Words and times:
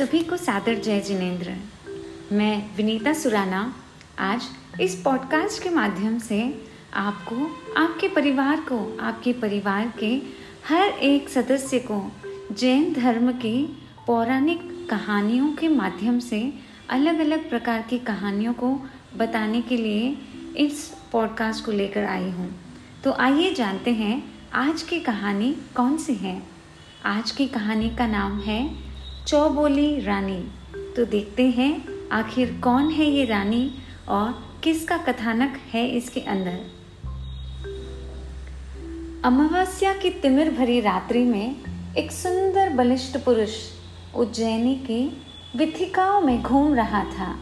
सभी 0.00 0.22
को 0.24 0.36
सादर 0.36 0.74
जय 0.74 1.00
जिनेन्द्र। 1.00 1.56
मैं 2.32 2.76
विनीता 2.76 3.12
सुराना। 3.12 3.74
आज 4.18 4.42
इस 4.80 5.02
पॉडकास्ट 5.02 5.62
के 5.62 5.70
माध्यम 5.70 6.18
से 6.18 6.66
आपको, 6.94 7.60
आपके 7.76 8.08
परिवार 8.08 8.56
को, 8.56 8.98
आपके 9.00 9.32
परिवार 9.32 9.92
के 9.98 10.22
हर 10.68 10.82
एक 10.82 11.28
सदस्य 11.28 11.78
को 11.78 12.12
जैन 12.52 12.92
धर्म 12.92 13.32
के 13.32 13.66
पौराणिक 14.06 14.86
कहानियों 14.90 15.52
के 15.52 15.68
माध्यम 15.68 16.18
से 16.18 16.52
अलग 16.90 17.18
अलग 17.18 17.50
प्रकार 17.50 17.82
की 17.82 17.98
कहानियों 17.98 18.52
को 18.52 18.80
बताने 19.16 19.62
के 19.62 19.76
लिए 19.76 20.18
इस 20.56 20.94
पॉडकास्ट 21.12 21.64
को 21.64 21.72
लेकर 21.72 22.04
आई 22.04 22.30
हूँ। 22.30 22.60
तो 23.04 23.12
आइए 23.12 23.54
जानते 23.54 23.90
हैं, 23.90 24.32
आज 24.52 24.82
की 24.82 25.00
कहानी 25.00 25.56
कौन 25.76 25.96
सी 25.96 26.14
है? 26.14 26.42
आज 27.04 27.30
की 27.30 27.46
कहानी 27.46 27.90
का 27.90 28.06
नाम 28.06 28.40
है 28.40 28.89
चौबोली 29.26 30.00
रानी। 30.00 30.48
तो 30.96 31.04
देखते 31.04 31.46
हैं 31.46 31.84
आखिर 32.12 32.60
कौन 32.64 32.90
है 32.90 33.04
ये 33.04 33.24
रानी 33.24 33.70
और 34.08 34.44
किसका 34.64 34.96
कथानक 34.96 35.60
है 35.72 35.86
इसके 35.88 36.20
अंदर। 36.20 36.58
अमावस्या 39.24 39.92
की 39.92 40.10
तिमिर 40.10 40.50
भरी 40.50 40.80
रात्रि 40.80 41.24
में 41.24 41.56
एक 41.98 42.12
सुंदर 42.12 42.68
बलिष्ठ 42.68 43.18
पुरुष 43.18 43.56
उज्जैनी 44.16 44.74
की 44.74 45.22
विथिकाओं 45.56 46.20
में 46.20 46.42
घूम 46.42 46.74
रहा 46.74 47.04
था। 47.04 47.38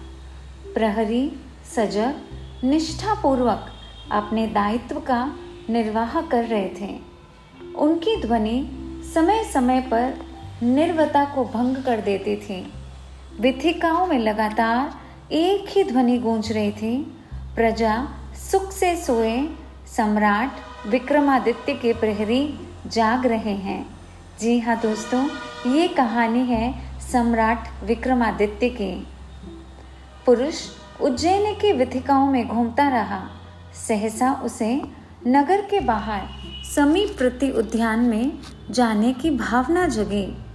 प्रहरी, 0.74 1.32
सजग, 1.76 2.14
निष्ठापूर्वक 2.64 3.66
अपने 4.12 4.46
दायित्व 4.46 5.00
का 5.00 5.38
निर्वाह 5.70 6.20
कर 6.20 6.44
रहे 6.44 6.68
थे। 6.80 6.98
उनकी 7.76 8.22
ध्वनि 8.22 8.68
समय 9.14 9.44
समय 9.44 9.80
पर 9.80 10.27
निर्वता 10.62 11.24
को 11.24 11.44
भंग 11.44 11.76
कर 11.76 12.00
देती 12.00 12.36
थी। 12.36 12.72
विथिकाओं 13.40 14.06
में 14.06 14.18
लगातार 14.18 14.94
एक 15.32 15.64
ही 15.68 15.84
ध्वनि 15.84 16.18
गूंज 16.18 16.52
रही 16.52 16.72
थी। 16.72 17.16
प्रजा 17.34 18.08
सुख 18.50 18.72
से 18.72 18.96
सोए, 18.96 19.48
सम्राट 19.96 20.52
विक्रमादित्य 20.86 21.74
के 21.74 21.92
प्रहरी 21.92 22.60
जाग 22.86 23.26
रहे 23.26 23.52
हैं। 23.52 23.86
जी 24.40 24.58
हाँ 24.58 24.80
दोस्तों, 24.80 25.28
ये 25.72 25.88
कहानी 25.88 26.40
है 26.40 26.74
सम्राट 27.00 27.68
विक्रमादित्य 27.84 28.68
की। 28.68 29.06
पुरुष 30.26 30.54
उज्जैन 31.00 31.54
की 31.54 31.72
विथिकाओं 31.72 32.26
में 32.26 32.48
घूमता 32.48 32.88
रहा। 32.88 33.30
सहसा 33.88 34.32
उसे 34.32 34.82
नगर 35.26 35.60
के 35.60 35.80
बाहर 35.80 36.22
समीप 36.74 37.18
प्रति 37.18 37.50
उद्यान 37.50 38.00
में 38.00 38.32
जाने 38.70 39.12
की 39.12 39.30
भावना 39.30 39.88
जगी। 39.88 40.47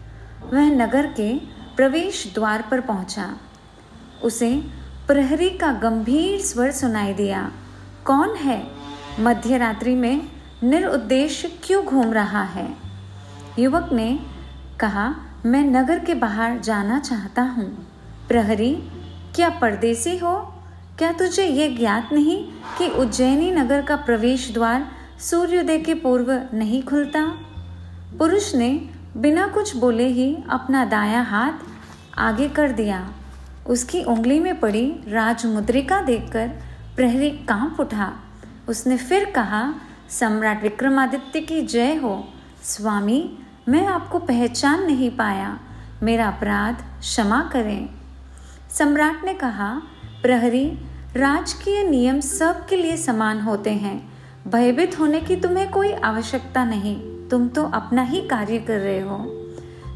वह 0.51 0.69
नगर 0.69 1.07
के 1.07 1.37
प्रवेश 1.75 2.31
द्वार 2.35 2.61
पर 2.71 2.81
पहुँचा। 2.81 3.37
उसे 4.23 4.63
प्रहरी 5.07 5.49
का 5.49 5.71
गंभीर 5.71 6.41
स्वर 6.41 6.71
सुनाई 6.71 7.13
दिया, 7.13 7.51
कौन 8.05 8.35
है? 8.35 8.67
मध्य 9.19 9.57
रात्रि 9.57 9.95
में 9.95 10.21
निरुद्देश्य 10.63 11.59
क्यों 11.63 11.85
घूम 11.85 12.13
रहा 12.13 12.43
है? 12.43 12.77
युवक 13.59 13.89
ने 13.93 14.19
कहा, 14.79 15.15
मैं 15.45 15.63
नगर 15.63 15.99
के 15.99 16.13
बाहर 16.13 16.59
जाना 16.59 16.99
चाहता 16.99 17.41
हूँ। 17.41 17.87
प्रहरी, 18.27 18.75
क्या 19.35 19.49
परदेसी 19.49 20.17
हो? 20.17 20.35
क्या 20.97 21.11
तुझे 21.11 21.47
ये 21.47 21.69
ज्ञात 21.69 22.09
नहीं 22.13 22.45
कि 22.77 22.87
उज्जैनी 22.87 23.51
नगर 23.51 23.81
का 23.81 23.95
प्रवेश 23.95 24.53
द्वार 24.53 24.87
सूर्योदय 25.19 25.79
के 25.79 25.93
पूर्व 25.93 26.41
नहीं 26.53 26.83
खुलता? 26.83 27.25
पुरुष 28.19 28.55
ने 28.55 28.89
बिना 29.17 29.47
कुछ 29.47 29.75
बोले 29.75 30.07
ही 30.07 30.37
अपना 30.49 30.85
दाया 30.85 31.21
हाथ 31.21 31.51
आगे 32.17 32.49
कर 32.49 32.71
दिया। 32.71 33.09
उसकी 33.67 34.03
उंगली 34.03 34.39
में 34.39 34.59
पड़ी 34.59 34.95
राजमुद्रिका 35.07 36.01
देखकर 36.01 36.47
प्रहरी 36.95 37.29
काँप 37.29 37.79
उठा। 37.79 38.13
उसने 38.69 38.97
फिर 38.97 39.25
कहा, 39.25 39.73
सम्राट 40.09 40.63
विक्रमादित्य 40.63 41.41
की 41.41 41.61
जय 41.61 41.95
हो। 41.95 42.27
स्वामी, 42.63 43.37
मैं 43.69 43.87
आपको 43.87 44.19
पहचान 44.19 44.83
नहीं 44.83 45.09
पाया। 45.09 45.59
मेरा 46.03 46.27
अपराध 46.27 46.99
क्षमा 46.99 47.49
करें। 47.53 47.89
सम्राट 48.71 49.25
ने 49.25 49.33
कहा, 49.33 49.81
प्रहरी, 50.21 50.77
राजकीय 51.15 51.89
नियम 51.89 52.19
सबके 52.19 52.75
लिए 52.75 52.97
समान 52.97 53.41
होते 53.41 53.71
हैं। 53.71 54.13
भयभीत 54.47 54.99
होने 54.99 55.19
की 55.21 55.35
तुम्हें 55.35 55.71
कोई 55.71 55.93
आवश्यकता 55.93 56.65
नहीं। 56.65 57.12
तुम 57.33 57.47
तो 57.47 57.63
अपना 57.63 58.01
ही 58.01 58.21
कार्य 58.21 58.57
कर 58.57 58.79
रहे 58.79 58.99
हो। 58.99 59.17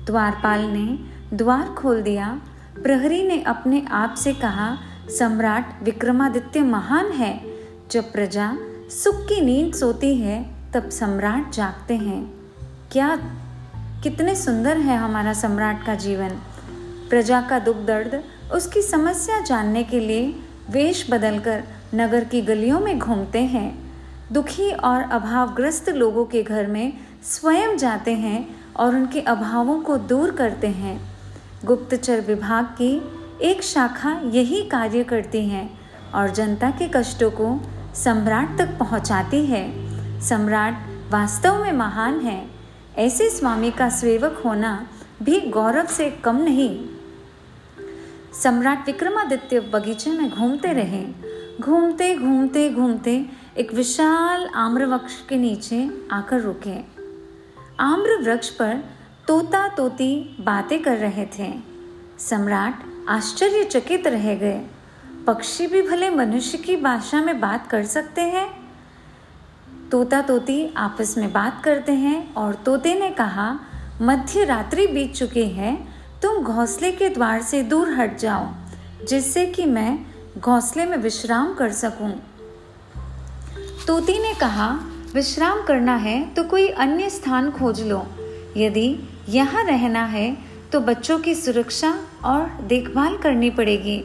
द्वारपाल 0.05 0.61
ने 0.61 0.99
द्वार 1.35 1.75
खोल 1.77 2.01
दिया। 2.01 2.41
प्रहरी 2.83 3.23
ने 3.23 3.41
अपने 3.41 3.85
आप 3.91 4.13
से 4.13 4.33
कहा, 4.33 4.77
सम्राट 5.09 5.83
विक्रमादित्य 5.83 6.61
महान 6.61 7.05
है। 7.05 7.43
जब 7.91 8.11
प्रजा 8.11 8.57
सुख 8.89 9.15
की 9.15 9.41
नींद 9.41 9.73
सोती 9.73 10.17
है, 10.17 10.55
तब 10.73 10.89
सम्राट 10.89 11.51
जागते 11.51 11.95
हैं। 11.95 12.33
क्या 12.91 13.15
कितने 14.03 14.35
सुंदर 14.35 14.77
है 14.77 14.97
हमारा 14.97 15.33
सम्राट 15.33 15.85
का 15.85 15.95
जीवन। 15.95 16.29
प्रजा 17.09 17.41
का 17.41 17.59
दुख 17.59 17.77
दर्द, 17.77 18.23
उसकी 18.51 18.81
समस्या 18.81 19.41
जानने 19.41 19.83
के 19.83 19.99
लिए 19.99 20.35
वेश 20.69 21.07
बदलकर 21.11 21.63
नगर 21.95 22.23
की 22.23 22.41
गलियों 22.41 22.79
में 22.79 22.99
घूमते 22.99 23.39
हैं। 23.39 23.86
दुखी 24.31 24.71
और 24.71 25.01
अभावग्रस्त 25.01 25.89
लोगों 25.89 26.25
के 26.25 26.43
घर 26.43 26.67
में 26.67 26.93
स्वयं 27.23 27.77
जाते 27.77 28.13
हैं 28.13 28.55
और 28.75 28.95
उनके 28.95 29.21
अभावों 29.21 29.79
को 29.81 29.97
दूर 29.97 30.31
करते 30.31 30.67
हैं। 30.67 31.19
गुप्तचर 31.65 32.21
विभाग 32.21 32.65
की 32.65 33.01
एक 33.41 33.63
शाखा 33.63 34.21
यही 34.23 34.61
कार्य 34.63 35.03
करती 35.03 35.45
है 35.49 35.69
और 36.15 36.29
जनता 36.29 36.69
के 36.69 36.91
कष्टों 36.93 37.31
को 37.31 37.59
सम्राट 37.95 38.57
तक 38.57 38.77
पहुंचाती 38.79 39.45
है। 39.45 39.65
सम्राट 40.21 40.73
वास्तव 41.11 41.63
में 41.63 41.71
महान 41.71 42.19
है। 42.19 42.47
ऐसे 42.97 43.29
स्वामी 43.29 43.71
का 43.71 43.89
सेवक 43.89 44.41
होना 44.45 44.87
भी 45.23 45.41
गौरव 45.41 45.85
से 45.85 46.09
कम 46.09 46.35
नहीं। 46.35 46.85
सम्राट 48.43 48.85
विक्रमादित्य 48.85 49.59
बगीचे 49.59 50.11
में 50.11 50.29
घूमते 50.29 50.73
रहे 50.73 51.05
घूमते 51.61 52.15
घूमते 52.15 52.69
घूमते 52.69 53.25
एक 53.57 53.73
विशाल 53.73 54.45
आम्र 54.55 54.85
वृक्ष 54.85 55.13
के 55.29 55.35
नीचे 55.35 55.89
आकर 56.11 56.41
रुके। 56.41 56.75
आम्र 57.79 58.17
वृक्ष 58.21 58.49
पर 58.49 58.83
तोता 59.27 59.67
तोती 59.67 60.37
बातें 60.39 60.81
कर 60.83 60.97
रहे 60.97 61.25
थे। 61.39 61.53
सम्राट 62.19 62.83
आश्चर्यचकित 63.09 64.07
रह 64.07 64.33
गए। 64.35 64.61
पक्षी 65.27 65.67
भी 65.67 65.81
भले 65.81 66.09
मनुष्य 66.09 66.57
की 66.57 66.75
भाषा 66.75 67.21
में 67.21 67.39
बात 67.39 67.67
कर 67.67 67.85
सकते 67.85 68.21
हैं। 68.21 68.47
तोता 69.91 70.21
तोती 70.21 70.73
आपस 70.77 71.17
में 71.17 71.31
बात 71.33 71.61
करते 71.63 71.91
हैं 71.91 72.33
और 72.33 72.55
तोते 72.55 72.93
ने 72.93 73.09
कहा 73.09 73.59
मध्य 74.01 74.43
रात्रि 74.45 74.87
बीत 74.87 75.15
चुकी 75.15 75.49
है, 75.49 75.75
तुम 76.21 76.43
घोंसले 76.43 76.91
के 76.91 77.09
द्वार 77.09 77.41
से 77.41 77.61
दूर 77.63 77.89
हट 77.89 78.17
जाओ, 78.17 78.47
जिससे 79.05 79.45
कि 79.45 79.65
मैं 79.65 80.16
घोंसले 80.37 80.85
में 80.85 80.97
विश्राम 80.97 81.53
कर 81.53 81.71
सकूँ। 81.71 82.09
तोती 83.87 84.17
ने 84.19 84.33
कहा, 84.33 84.67
विश्राम 85.13 85.61
करना 85.63 85.95
है 85.95 86.19
तो 86.33 86.43
कोई 86.43 86.67
अन्य 86.67 87.09
स्थान 87.09 87.49
खोज 87.51 87.81
लो। 87.81 88.05
यदि 88.57 88.87
यहाँ 89.29 89.63
रहना 89.63 90.03
है 90.05 90.37
तो 90.71 90.79
बच्चों 90.79 91.17
की 91.19 91.33
सुरक्षा 91.35 91.93
और 92.25 92.49
देखभाल 92.63 93.17
करनी 93.17 93.49
पड़ेगी। 93.49 94.03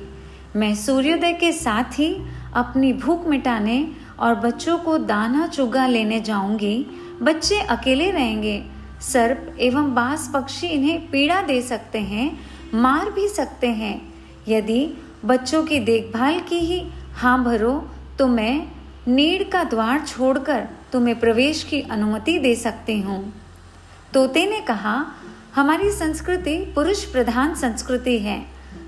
मैं 0.56 0.75
सूर्योदय 0.75 1.32
के 1.32 1.53
साथ 1.53 1.98
ही 1.98 2.15
अपनी 2.54 2.92
भूख 2.92 3.26
मिटाने 3.26 3.87
और 4.19 4.34
बच्चों 4.34 4.78
को 4.78 4.97
दाना 4.98 5.47
चुगा 5.47 5.86
लेने 5.86 6.21
जाऊँगी। 6.21 6.86
बच्चे 7.22 7.60
अकेले 7.60 8.10
रहेंगे। 8.10 8.62
सर्प 9.03 9.56
एवं 9.60 9.95
बास 9.95 10.30
पक्षी 10.34 10.66
इन्हें 10.66 11.10
पीड़ा 11.10 11.41
दे 11.42 11.60
सकते 11.62 11.98
हैं, 12.01 12.39
मार 12.74 13.10
भी 13.10 13.28
सकते 13.28 13.66
हैं। 13.66 13.97
यदि 14.48 14.84
बच्चों 15.24 15.63
की 15.65 15.78
देखभाल 15.80 16.41
की 16.41 16.59
ही। 16.59 16.86
हाँ 17.15 17.45
भरो 17.45 17.91
तो 18.19 18.27
मैं 18.27 18.69
नीड़ 19.09 19.42
का 19.42 19.65
द्वार 19.65 20.01
छोड़कर 20.01 20.69
तुम्हें 20.92 21.21
प्रवेश 21.21 21.63
की 21.65 21.80
अनुमति 21.80 22.39
दे 22.39 22.54
सकती 22.54 23.01
हूँ। 23.01 23.33
तोते 24.15 24.47
ने 24.47 24.60
कहा, 24.60 25.07
हमारी 25.54 25.91
संस्कृति 25.91 26.72
पुरुष 26.74 27.04
प्रधान 27.04 27.54
संस्कृति 27.54 28.19
है। 28.19 28.47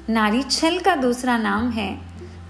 नारी 0.08 0.42
छल 0.42 0.78
का 0.78 0.96
दूसरा 0.96 1.36
नाम 1.38 1.70
है। 1.70 1.98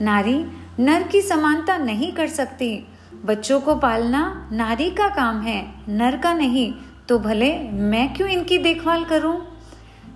नारी 0.01 0.45
नर 0.81 1.03
की 1.03 1.21
समानता 1.23 1.77
नहीं 1.77 2.13
कर 2.13 2.29
सकती। 2.29 2.87
बच्चों 3.25 3.61
को 3.61 3.75
पालना 3.75 4.49
नारी 4.53 4.91
का 4.91 5.09
काम 5.09 5.41
है, 5.41 5.75
नर 5.89 6.17
का 6.17 6.35
नहीं। 6.35 6.75
तो 7.09 7.19
भले 7.19 7.59
मैं 7.69 8.15
क्यों 8.15 8.29
इनकी 8.29 8.59
देखभाल 8.59 9.05
करूँ? 9.05 9.41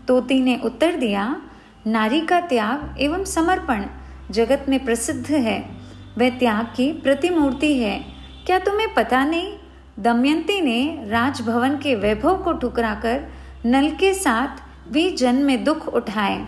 तोती 0.09 0.41
ने 0.41 0.61
उत्तर 0.65 0.97
दिया 0.97 1.43
नारी 1.89 2.21
का 2.21 2.41
त्याग 2.41 3.01
एवं 3.01 3.25
समर्पण 3.25 3.85
जगत 4.31 4.67
में 4.69 4.85
प्रसिद्ध 4.85 5.27
है। 5.27 5.71
वह 6.19 6.31
त्याग 6.31 6.65
की 6.65 6.93
प्रतिमूर्ति 6.93 7.79
है। 7.79 8.05
क्या 8.47 8.59
तुम्हें 8.59 8.95
पता 8.95 9.25
नहीं? 9.25 9.53
दमयंती 9.99 10.61
ने 10.61 11.05
राजभवन 11.09 11.77
के 11.77 11.95
वैभव 11.95 12.43
को 12.43 12.53
ठुकराकर 12.53 13.25
नल 13.67 13.91
के 13.91 14.15
साथ 14.15 14.49
भी 14.93 15.11
जन्म 15.11 15.43
में 15.43 15.65
दुख 15.65 15.89
उठाए। 15.89 16.47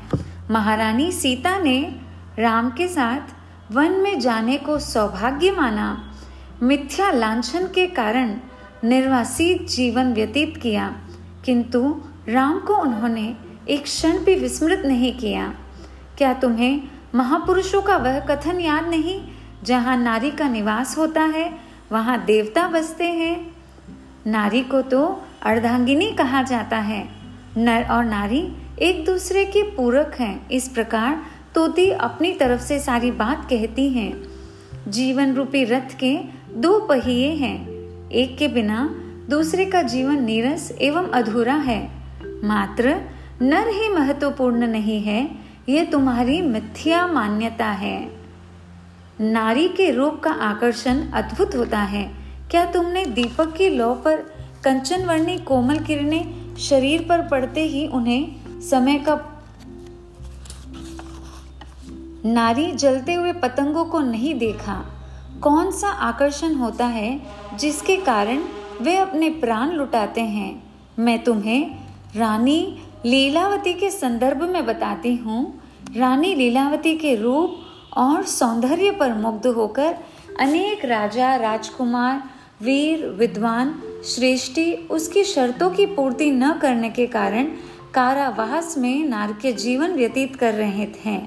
महारानी 0.50 1.12
सीता 1.12 1.58
ने 1.58 1.96
राम 2.38 2.70
के 2.70 2.88
साथ 2.88 3.20
वन 3.72 3.90
में 3.90 4.20
जाने 4.20 4.56
को 4.56 4.78
सौभाग्य 4.78 5.50
माना। 5.50 6.14
मिथ्या 6.62 7.10
लांछन 7.10 7.66
के 7.66 7.86
कारण 7.86 8.36
निर्वासित 8.84 9.68
जीवन 9.68 10.14
व्यतीत 10.14 10.56
किया। 10.56 10.96
किंतु 11.44 12.00
राम 12.28 12.58
को 12.58 12.76
उन्होंने 12.76 13.36
एक 13.70 13.82
क्षण 13.82 14.18
भी 14.18 14.34
विस्मृत 14.34 14.82
नहीं 14.86 15.18
किया। 15.18 15.54
क्या 16.18 16.32
तुम्हें 16.32 16.82
महापुरुषों 17.14 17.82
का 17.82 17.96
वह 17.96 18.20
कथन 18.20 18.60
याद 18.60 18.88
नहीं? 18.88 19.20
जहाँ 19.64 19.96
नारी 19.96 20.30
का 20.30 20.48
निवास 20.48 20.98
होता 20.98 21.22
है, 21.22 21.58
वहाँ 21.92 22.24
देवता 22.24 22.68
बसते 22.68 23.04
हैं। 23.04 23.56
नारी 24.26 24.60
को 24.60 24.82
तो 24.82 25.22
अर्धांगिनी 25.42 26.12
कहा 26.12 26.42
जाता 26.42 26.76
है। 26.76 27.08
नर 27.56 27.88
और 27.90 28.04
नारी 28.04 28.52
एक 28.82 29.04
दूसरे 29.04 29.44
के 29.44 29.62
पूरक 29.62 30.16
हैं। 30.20 30.48
इस 30.48 30.68
प्रकार 30.68 31.22
तोती 31.54 31.90
अपनी 31.90 32.32
तरफ़ 32.32 32.60
से 32.60 32.78
सारी 32.78 33.10
बात 33.10 33.46
कहती 33.50 33.90
हैं। 33.90 34.22
जीवन 34.88 35.34
रूपी 35.34 35.64
रथ 35.64 35.98
के 36.00 36.18
दो 36.54 36.80
पहिए 36.80 37.28
हैं। 37.28 37.68
एक 38.10 38.38
के 38.38 38.48
बिना 38.48 38.94
दूसरे 39.30 39.64
का 39.64 39.82
जीवन 39.82 40.22
नीरस 40.22 40.72
एवं 40.80 41.10
अधूरा 41.10 41.54
है। 41.54 41.90
मात्र 42.44 43.00
नर 43.42 43.68
ही 43.68 43.88
महत्वपूर्ण 43.88 44.66
नहीं 44.66 45.00
है, 45.00 45.30
यह 45.68 45.84
तुम्हारी 45.84 46.42
मिथ्या 46.42 47.06
मान्यता 47.06 47.66
है। 47.66 48.10
नारी 49.20 49.68
के 49.68 49.90
रूप 49.90 50.20
का 50.20 50.30
आकर्षण 50.30 51.10
अद्भुत 51.10 51.54
होता 51.54 51.78
है। 51.78 52.14
क्या 52.50 52.64
तुमने 52.64 53.04
दीपक 53.04 53.56
की 53.56 53.68
लौ 53.68 53.94
पर 53.94 54.16
कंचन 54.64 55.04
वर्णी 55.04 55.38
कोमल 55.38 55.78
किरणें 55.78 56.56
शरीर 56.56 57.06
पर 57.08 57.28
पड़ते 57.28 57.62
ही 57.62 57.86
उन्हें 57.86 58.32
समय 58.60 58.98
का 58.98 59.42
नारी 62.24 62.72
जलते 62.72 63.14
हुए 63.14 63.32
पतंगों 63.32 63.84
को 63.84 64.00
नहीं 64.00 64.34
देखा? 64.34 64.84
कौन 65.42 65.70
सा 65.70 65.88
आकर्षण 65.88 66.54
होता 66.54 66.86
है 66.86 67.20
जिसके 67.54 67.96
कारण 67.96 68.42
वे 68.80 68.96
अपने 68.96 69.30
प्राण 69.30 69.70
लुटाते 69.70 70.20
हैं? 70.20 70.62
मैं 70.98 71.24
तुम्हें 71.24 71.70
रानी 72.16 72.78
लीलावती 73.06 73.72
के 73.72 73.90
संदर्भ 73.90 74.42
में 74.42 74.64
बताती 74.66 75.14
हूँ। 75.16 75.62
रानी 75.96 76.34
लीलावती 76.34 76.94
के 76.94 77.14
रूप 77.14 77.56
और 77.96 78.24
सौंदर्य 78.24 78.90
पर 78.90 79.14
मुग्ध 79.14 79.46
होकर 79.46 79.96
अनेक 80.40 80.84
राजा, 80.84 81.34
राजकुमार, 81.36 82.22
वीर, 82.62 83.06
विद्वान, 83.08 83.74
श्रेष्ठी 84.04 84.72
उसकी 84.90 85.24
शर्तों 85.24 85.70
की 85.70 85.86
पूर्ति 85.86 86.30
न 86.30 86.52
करने 86.52 86.90
के 86.90 87.06
कारण 87.06 87.44
कारावास 87.94 88.76
में 88.78 89.04
नार 89.04 89.32
के 89.32 89.52
जीवन 89.52 89.94
व्यतीत 89.94 90.36
कर 90.36 90.54
रहे 90.54 90.86
थे। 90.96 91.18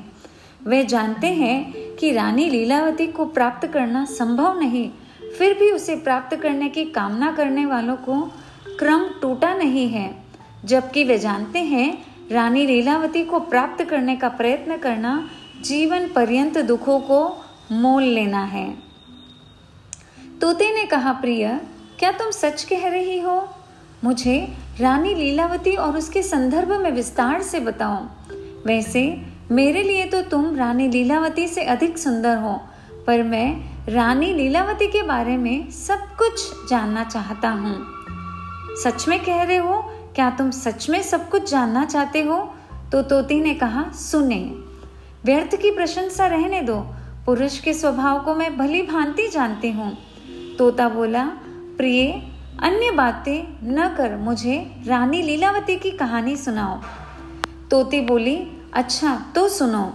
वे 0.66 0.84
जानते 0.84 1.28
हैं 1.28 1.96
कि 1.96 2.12
रानी 2.12 2.50
लीलावती 2.50 3.08
को 3.08 3.26
प्राप्त 3.26 3.68
करना 3.68 4.06
संभव 4.06 4.60
नहीं, 4.60 4.90
फिर 5.38 5.54
भी 5.54 5.72
उसे 5.72 5.96
प्राप्त 5.96 6.36
करने 6.36 6.70
की 6.70 6.86
कामना 6.86 7.32
करने 7.32 7.66
वालों 7.66 7.96
को 7.96 8.22
क्रम 8.80 9.10
टूटा 9.22 9.54
नहीं 9.54 9.88
है। 9.90 10.23
जबकि 10.66 11.04
वे 11.04 11.18
जानते 11.18 11.60
हैं, 11.60 12.06
रानी 12.32 12.68
लीलावती 12.68 13.24
को 13.24 13.40
प्राप्त 13.40 13.84
करने 13.84 14.16
का 14.16 14.30
प्रयत्न 14.30 14.78
करना 14.78 15.30
जीवन 15.62 16.08
पर्यंत 16.08 16.58
दुखों 16.58 17.00
को 17.00 17.46
मोल 17.72 18.04
लेना 18.04 18.44
है। 18.44 18.78
तोते 20.42 20.74
ने 20.74 20.86
कहा, 20.86 21.14
प्रिय, 21.14 21.62
क्या 22.00 22.12
तुम 22.12 22.32
सच 22.32 22.64
कह 22.64 22.88
रही 22.88 23.20
हो? 23.20 23.50
मुझे 24.04 24.54
रानी 24.80 25.14
लीलावती 25.14 25.76
और 25.76 25.98
उसके 25.98 26.24
संदर्भ 26.24 26.72
में 26.72 26.92
विस्तार 26.92 27.42
से 27.42 27.60
बताओ। 27.60 28.06
वैसे, 28.66 29.22
मेरे 29.52 29.84
लिए 29.84 30.06
तो 30.06 30.22
तुम 30.22 30.56
रानी 30.56 30.88
लीलावती 30.88 31.48
से 31.48 31.64
अधिक 31.64 31.98
सुंदर 31.98 32.38
हो, 32.38 32.62
पर 33.08 33.24
मैं 33.24 33.62
रानी 33.90 34.34
लीलावती 34.34 34.88
के 34.88 35.04
बारे 35.04 35.38
में 35.38 35.72
सब 35.72 36.00
कुछ 36.00 36.52
जानना 36.70 37.04
चाहता 37.04 37.50
हूँ। 37.50 37.88
सच 38.84 39.08
में 39.08 39.20
कह 39.20 39.44
रहे 39.44 39.58
हो? 39.58 39.93
क्या 40.16 40.30
तुम 40.30 40.52
सच 40.52 40.90
में 40.90 41.04
सब 41.04 41.30
कुछ 41.30 41.52
जानना 41.52 41.86
चाहते 41.86 42.22
हो? 42.22 42.56
तो 42.92 43.02
तोती 43.02 43.42
ने 43.42 43.54
कहा, 43.54 43.92
सुने। 43.92 44.56
व्यर्थ 45.26 45.56
की 45.56 45.72
प्रशंसा 45.72 46.28
रहने 46.28 46.62
दो। 46.62 46.76
पुरुष 47.26 47.60
के 47.60 47.74
स्वभाव 47.74 48.24
को 48.24 48.36
मैं 48.36 48.58
भली 48.58 48.82
भांति 48.82 49.28
जानती 49.28 49.72
हूँ। 49.72 49.98
तोता 50.58 50.90
बोला, 50.90 51.26
प्रिय, 51.78 52.12
अन्य 52.60 52.92
बातें 52.92 53.58
न 53.64 53.96
कर 53.98 54.18
मुझे 54.18 54.76
रानी 54.88 55.22
लीलावती 55.22 55.76
की 55.76 55.92
कहानी 55.92 56.38
सुनाओ। 56.38 56.82
तोती 57.72 58.02
बोली 58.02 58.48
अच्छा 58.74 59.26
तो 59.36 59.50
सुनो। 59.50 59.94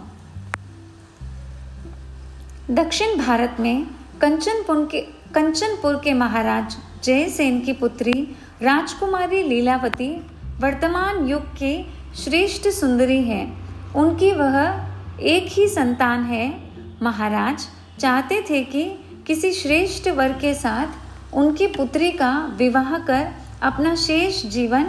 दक्षिण 2.70 3.18
भारत 3.18 3.56
में 3.60 3.86
कंचनपुर 4.20 4.88
के 4.92 5.00
कंचनपुर 5.34 6.00
के 6.04 6.12
महाराज 6.12 6.76
जयसेन 7.04 7.60
की 7.60 7.72
पुत्री 7.72 8.36
राजकुमारी 8.62 9.42
लीलावती 9.42 10.26
वर्तमान 10.60 11.28
युग 11.28 11.42
के 11.58 11.84
श्रेष्ठ 12.16 12.68
सुंदरी 12.68 13.22
है। 13.22 13.52
उनकी 13.96 14.32
वह 14.32 14.80
एक 15.20 15.46
ही 15.48 15.68
संतान 15.68 16.24
है। 16.24 16.60
महाराज 17.02 17.66
चाहते 18.00 18.42
थे 18.50 18.64
कि 18.64 18.90
किसी 19.26 19.52
श्रेष्ठ 19.52 20.08
वर 20.08 20.32
के 20.32 20.54
साथ 20.54 20.86
उनकी 21.34 21.66
पुत्री 21.66 22.10
का 22.10 22.54
विवाह 22.58 22.98
कर 22.98 23.28
अपना 23.62 23.94
शेष 23.94 24.46
जीवन 24.46 24.84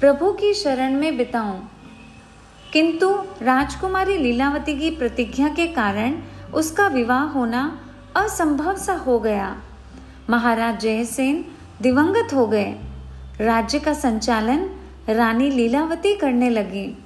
प्रभु 0.00 0.32
की 0.32 0.54
शरण 0.54 0.94
में 0.94 1.16
बिताऊं। 1.16 1.60
किंतु 2.72 3.14
राजकुमारी 3.42 4.16
लीलावती 4.16 4.78
की 4.78 4.90
प्रतिज्ञा 4.90 5.48
के 5.48 5.66
कारण 5.66 6.14
उसका 6.54 6.86
विवाह 6.86 7.22
होना 7.22 7.80
असंभव 8.16 8.76
सा 8.76 8.94
हो 8.94 9.18
गया। 9.18 9.56
महाराज 10.30 10.80
जयसेन 10.80 11.44
दिवंगत 11.82 12.34
हो 12.34 12.46
गए। 12.46 12.74
राज्य 13.40 13.78
का 13.78 13.92
संचालन 13.94 14.68
रानी 15.08 15.50
लीलावती 15.50 16.14
करने 16.14 16.50
लगी। 16.50 16.98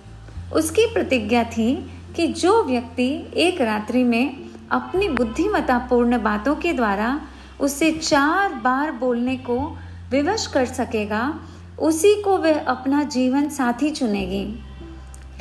उसकी 0.54 0.86
प्रतिज्ञा 0.86 1.44
थी 1.44 1.74
कि 2.16 2.26
जो 2.26 2.62
व्यक्ति 2.64 3.08
एक 3.36 3.60
रात्रि 3.60 4.04
में 4.04 4.36
अपनी 4.70 5.08
बुद्धिमतापूर्ण 5.08 6.22
बातों 6.22 6.54
के 6.56 6.72
द्वारा 6.72 7.20
उसे 7.60 7.92
चार 7.92 8.54
बार 8.54 8.92
बोलने 8.92 9.36
को 9.36 9.58
विवश 10.10 10.46
कर 10.46 10.66
सकेगा, 10.66 11.40
उसी 11.78 12.14
को 12.22 12.36
वह 12.38 12.60
अपना 12.60 13.02
जीवन 13.02 13.48
साथी 13.48 13.90
चुनेगी। 13.90 14.44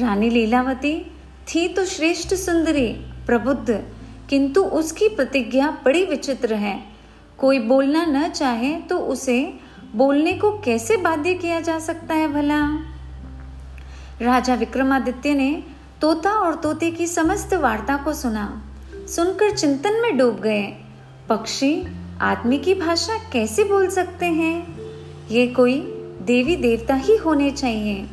रानी 0.01 0.29
लीलावती 0.29 1.11
थी 1.47 1.67
तो 1.67 1.85
श्रेष्ठ 1.85 2.33
सुंदरी, 2.33 2.87
प्रबुद्ध, 3.25 3.83
किंतु 4.29 4.63
उसकी 4.63 5.07
प्रतिज्ञा 5.09 5.77
बड़ी 5.85 6.05
विचित्र 6.05 6.53
है। 6.53 6.79
कोई 7.37 7.59
बोलना 7.59 8.05
न 8.05 8.29
चाहे 8.29 8.75
तो 8.75 8.99
उसे 8.99 9.53
बोलने 9.95 10.33
को 10.33 10.51
कैसे 10.51 10.97
बाध्य 10.97 11.33
किया 11.33 11.59
जा 11.59 11.79
सकता 11.79 12.13
है 12.13 12.33
भला? 12.33 12.65
राजा 14.21 14.55
विक्रमादित्य 14.55 15.33
ने 15.33 15.63
तोता 16.01 16.31
और 16.31 16.55
तोते 16.55 16.91
की 16.91 17.07
समस्त 17.07 17.53
वार्ता 17.53 17.97
को 17.97 18.13
सुना। 18.13 18.65
सुनकर 19.07 19.51
चिंतन 19.51 19.93
में 19.93 20.17
डूब 20.17 20.39
गए। 20.39 20.67
पक्षी 21.29 21.87
आदमी 22.21 22.57
की 22.57 22.73
भाषा 22.73 23.17
कैसे 23.33 23.63
बोल 23.63 23.87
सकते 23.87 24.25
हैं? 24.25 24.79
ये 25.31 25.47
कोई 25.47 25.79
देवी 26.21 26.55
देवता 26.55 26.95
ही 26.95 27.15
होने 27.15 27.51
चाहिए। 27.51 28.07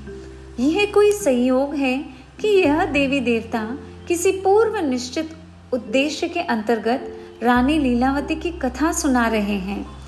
यह 0.61 0.93
कोई 0.95 1.12
संयोग 1.12 1.75
है 1.75 2.05
कि 2.41 2.49
यह 2.49 2.85
देवी 2.85 3.21
देवता 3.21 3.79
किसी 4.09 4.33
पूर्व 4.33 4.77
निश्चित 4.77 5.37
उद्देश्य 5.73 6.29
के 6.29 6.41
अंतर्गत 6.41 7.17
रानी 7.43 7.79
लीलावती 7.79 8.35
की 8.35 8.51
कथा 8.51 8.93
सुना 8.93 9.29
रहे 9.29 9.59
हैं। 9.59 10.01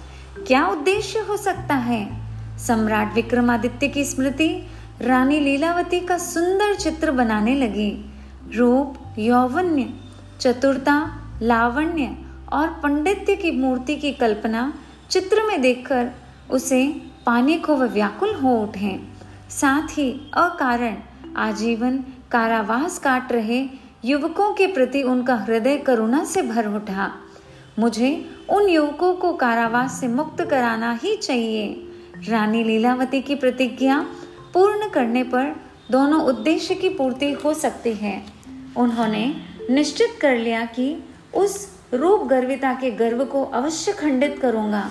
क्या 0.47 0.67
उद्देश्य 0.67 1.19
हो 1.19 1.37
सकता 1.37 1.75
है? 1.75 2.09
सम्राट 2.59 3.15
विक्रमादित्य 3.15 3.89
की 3.89 4.05
स्मृति 4.05 4.67
रानी 5.01 5.41
लीलावती 5.41 6.01
का 6.01 6.19
सुंदर 6.19 6.75
चित्र 6.75 7.11
बनाने 7.11 7.55
लगी। 7.55 8.05
रूप, 8.55 9.15
यौवन्य, 9.19 9.95
चतुरता, 10.41 11.21
लावण्य 11.43 12.17
और 12.53 12.69
पंडित्य 12.69 13.37
की 13.37 13.51
मूर्ति 13.51 13.97
की 13.97 14.13
कल्पना 14.13 14.75
चित्र 15.11 15.43
में 15.43 15.63
देखकर 15.63 16.11
उसे 16.51 17.03
पाने 17.27 17.59
को 17.59 17.77
वह 17.77 17.87
व्याकुल 17.87 18.35
हो 18.35 18.57
उठे। 18.63 19.01
साथ 19.51 19.99
ही 19.99 20.31
अकारण 20.35 20.97
आजीवन 21.37 22.05
कारावास 22.31 22.99
काट 22.99 23.33
रहे 23.33 23.69
युवकों 24.05 24.55
के 24.55 24.67
प्रति 24.67 25.03
उनका 25.03 25.35
हृदय 25.35 25.77
करुणा 25.77 26.25
से 26.25 26.43
भर 26.43 26.69
उठा। 26.69 27.13
मुझे 27.79 28.34
उन 28.51 28.69
युवकों 28.69 29.13
को 29.15 29.33
कारावास 29.33 30.01
से 30.01 30.09
मुक्त 30.09 30.45
कराना 30.45 30.93
ही 31.03 31.17
चाहिए। 31.17 31.91
रानी 32.29 32.65
लीलावती 32.65 33.21
की 33.21 33.35
प्रतिज्ञा 33.35 34.07
पूर्ण 34.55 34.89
करने 34.89 35.23
पर 35.23 35.55
दोनों 35.91 36.21
उद्देश्य 36.23 36.75
की 36.75 36.89
पूर्ति 36.89 37.33
हो 37.33 37.55
सकती 37.55 37.93
है। 37.93 38.23
उन्होंने 38.77 39.35
निश्चित 39.71 40.19
कर 40.21 40.37
लिया 40.39 40.65
कि 40.65 41.05
उस 41.35 41.81
रूप 41.95 42.27
गर्विता 42.27 42.75
के 42.75 42.91
गर्व 42.91 43.25
को 43.25 43.45
अवश्य 43.45 43.93
खंडित 43.93 44.39
करूँगा। 44.43 44.91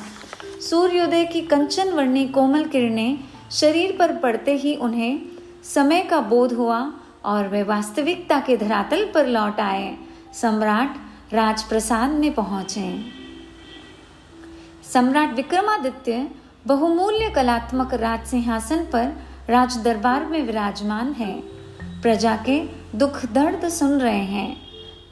सूर्योदय 0.69 1.25
की 1.25 1.41
कंचन 1.41 1.89
वर्णी 1.89 2.27
कोमल 2.27 2.65
किरणें 2.65 3.19
शरीर 3.51 3.95
पर 3.99 4.15
पड़ते 4.15 4.55
ही 4.55 4.75
उन्हें 4.75 5.21
समय 5.63 6.01
का 6.01 6.19
बोध 6.19 6.53
हुआ 6.53 6.93
और 7.25 7.47
वे 7.47 7.63
वास्तविकता 7.63 8.39
के 8.39 8.57
धरातल 8.57 9.05
पर 9.13 9.27
लौट 9.27 9.59
आए। 9.59 9.97
सम्राट 10.33 10.97
राजप्रसाद 11.33 12.09
में 12.09 12.33
पहुँचे। 12.33 13.22
सम्राट 14.93 15.33
विक्रमादित्य 15.33 16.27
बहुमूल्य 16.67 17.29
कलात्मक 17.29 17.93
राज 17.93 18.25
सिंहासन 18.25 18.83
पर 18.85 19.05
राज 19.49 19.77
दरबार 19.77 20.25
में 20.25 20.45
विराजमान 20.45 21.11
है। 21.13 21.33
प्रजा 22.01 22.35
के 22.35 22.59
दुख 22.95 23.25
दर्द 23.25 23.67
सुन 23.69 23.99
रहे 23.99 24.23
हैं, 24.25 24.57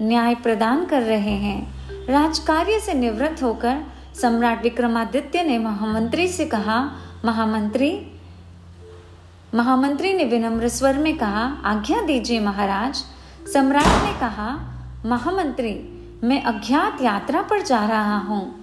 न्याय 0.02 0.36
प्रदान 0.36 0.86
कर 0.86 1.02
रहे 1.02 1.36
हैं। 1.38 2.08
राजकार्य 2.08 2.80
से 2.80 2.94
निवृत्त 2.94 3.44
होकर 3.44 3.82
सम्राट 4.22 4.64
विक्रमादित्य 4.64 5.44
ने 5.44 5.58
महामंत्री 5.60 6.28
से 6.28 6.46
कहा, 6.46 6.80
महामंत्री 7.26 7.92
महामंत्री 9.56 10.14
ने 10.14 10.24
विनम्र 10.26 10.68
स्वर 10.68 10.98
में 10.98 11.18
कहा, 11.18 11.58
आज्ञा 11.66 12.02
दीजिए 12.02 12.40
महाराज। 12.40 13.04
सम्राट 13.54 14.04
ने 14.04 14.20
कहा, 14.20 14.50
महामंत्री, 15.06 15.74
मैं 16.24 16.44
अज्ञात 16.44 17.02
यात्रा 17.02 17.42
पर 17.42 17.62
जा 17.62 17.86
रहा 17.86 18.18
हूँ। 18.18 18.61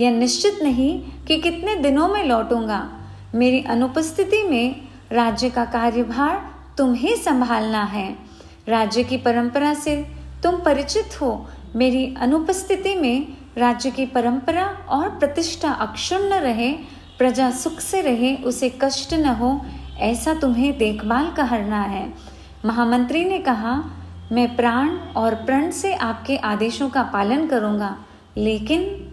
यह 0.00 0.10
निश्चित 0.10 0.58
नहीं 0.62 1.02
कि 1.28 1.36
कितने 1.36 1.76
दिनों 1.76 2.08
में 2.08 2.24
लौटूँगा। 2.24 2.90
मेरी 3.34 3.62
अनुपस्थिति 3.62 4.42
में 4.42 4.88
राज्य 5.12 5.50
का 5.50 5.64
कार्यभार 5.64 6.54
तुम्हें 6.78 7.16
संभालना 7.16 7.82
है। 7.84 8.16
राज्य 8.68 9.04
की 9.04 9.16
परंपरा 9.16 9.74
से 9.74 9.96
तुम 10.42 10.56
परिचित 10.56 11.20
हो। 11.20 11.48
मेरी 11.76 12.14
अनुपस्थिति 12.20 12.94
में 12.94 13.26
राज्य 13.58 13.90
की 13.90 14.06
परंपरा 14.06 14.66
और 14.88 15.08
प्रतिष्ठा 15.08 15.70
अक्षुण्ण 15.70 16.34
रहे, 16.34 16.72
प्रजा 17.18 17.50
सुख 17.50 17.80
से 17.80 18.00
रहे, 18.00 18.36
उसे 18.36 18.78
कष्ट 18.82 19.14
न 19.14 19.26
हो, 19.26 19.60
ऐसा 19.98 20.34
तुम्हें 20.34 20.78
देखभाल 20.78 21.30
करना 21.30 21.82
है। 21.82 22.14
महामंत्री 22.64 23.24
ने 23.24 23.38
कहा, 23.38 23.84
मैं 24.32 24.56
प्राण 24.56 24.88
और 25.16 25.34
प्रण 25.34 25.70
से 25.70 25.94
आपके 25.94 26.36
आदेशों 26.36 26.88
का 26.88 27.02
पालन 27.02 27.46
करूँगा, 27.46 27.96
लेकिन 28.36 29.09